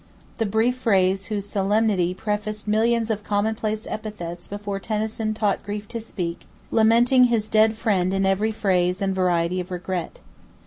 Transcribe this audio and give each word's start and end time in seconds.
The 0.39 0.47
brief 0.47 0.77
phrase 0.77 1.27
whose 1.27 1.47
solemnity 1.47 2.15
prefaced 2.15 2.67
millions 2.67 3.11
of 3.11 3.23
common 3.23 3.53
place 3.53 3.85
epitaphs 3.87 4.47
before 4.47 4.79
Tennyson 4.79 5.35
taught 5.35 5.61
grief 5.63 5.87
to 5.89 6.01
speak, 6.01 6.47
lamenting 6.71 7.25
his 7.25 7.47
dead 7.47 7.77
friend 7.77 8.11
in 8.11 8.25
every 8.25 8.51
phase 8.51 8.99
and 8.99 9.13
variety 9.13 9.59
of 9.59 9.69
regret. 9.69 10.17